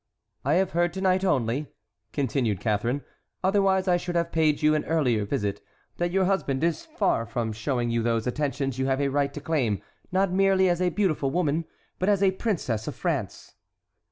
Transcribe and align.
"I 0.43 0.55
have 0.55 0.71
heard 0.71 0.93
to 0.93 1.01
night 1.01 1.23
only," 1.23 1.67
continued 2.11 2.59
Catharine, 2.59 3.03
"otherwise 3.43 3.87
I 3.87 3.97
should 3.97 4.15
have 4.15 4.31
paid 4.31 4.63
you 4.63 4.73
an 4.73 4.83
earlier 4.85 5.25
visit, 5.25 5.61
that 5.97 6.09
your 6.09 6.25
husband 6.25 6.63
is 6.63 6.83
far 6.87 7.23
from 7.27 7.53
showing 7.53 7.91
you 7.91 8.01
those 8.01 8.25
attentions 8.25 8.79
you 8.79 8.87
have 8.87 8.99
a 8.99 9.09
right 9.09 9.31
to 9.31 9.39
claim, 9.39 9.83
not 10.11 10.31
merely 10.31 10.69
as 10.69 10.81
a 10.81 10.89
beautiful 10.89 11.29
woman, 11.29 11.65
but 11.99 12.09
as 12.09 12.23
a 12.23 12.31
princess 12.31 12.87
of 12.87 12.95
France." 12.95 13.53